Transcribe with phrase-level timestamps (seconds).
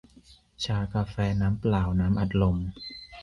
[0.63, 2.57] ชากาแฟ น้ำเปล่า น้ำอัดลม